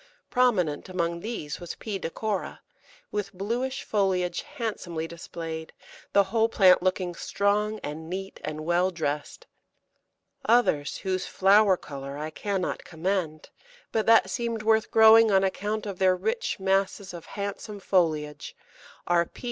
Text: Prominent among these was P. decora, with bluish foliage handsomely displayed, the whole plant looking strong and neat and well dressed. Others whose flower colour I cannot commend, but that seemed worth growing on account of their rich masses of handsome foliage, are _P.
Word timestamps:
Prominent 0.31 0.89
among 0.89 1.19
these 1.19 1.59
was 1.59 1.75
P. 1.75 1.99
decora, 1.99 2.57
with 3.11 3.31
bluish 3.33 3.83
foliage 3.83 4.41
handsomely 4.41 5.07
displayed, 5.07 5.73
the 6.11 6.23
whole 6.23 6.49
plant 6.49 6.81
looking 6.81 7.13
strong 7.13 7.79
and 7.83 8.09
neat 8.09 8.39
and 8.43 8.65
well 8.65 8.89
dressed. 8.89 9.45
Others 10.45 10.97
whose 10.97 11.27
flower 11.27 11.77
colour 11.77 12.17
I 12.17 12.31
cannot 12.31 12.83
commend, 12.83 13.51
but 13.91 14.07
that 14.07 14.31
seemed 14.31 14.63
worth 14.63 14.89
growing 14.89 15.29
on 15.29 15.43
account 15.43 15.85
of 15.85 15.99
their 15.99 16.15
rich 16.15 16.59
masses 16.59 17.13
of 17.13 17.27
handsome 17.27 17.79
foliage, 17.79 18.55
are 19.05 19.27
_P. 19.27 19.39